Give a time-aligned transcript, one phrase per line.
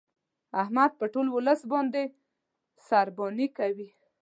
[0.61, 2.01] احمد په ټول ولس باندې
[2.87, 3.89] سارباني کوي.